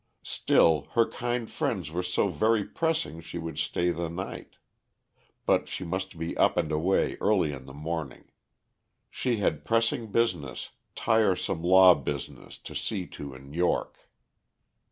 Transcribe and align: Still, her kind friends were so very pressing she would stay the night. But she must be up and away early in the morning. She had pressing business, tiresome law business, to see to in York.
Still, 0.25 0.87
her 0.93 1.07
kind 1.07 1.47
friends 1.47 1.91
were 1.91 2.01
so 2.01 2.29
very 2.29 2.63
pressing 2.65 3.21
she 3.21 3.37
would 3.37 3.59
stay 3.59 3.91
the 3.91 4.09
night. 4.09 4.55
But 5.45 5.67
she 5.67 5.83
must 5.85 6.17
be 6.17 6.35
up 6.37 6.57
and 6.57 6.71
away 6.71 7.17
early 7.21 7.53
in 7.53 7.67
the 7.67 7.73
morning. 7.75 8.31
She 9.11 9.37
had 9.37 9.63
pressing 9.63 10.11
business, 10.11 10.71
tiresome 10.95 11.61
law 11.61 11.93
business, 11.93 12.57
to 12.57 12.73
see 12.73 13.05
to 13.09 13.35
in 13.35 13.53
York. 13.53 14.09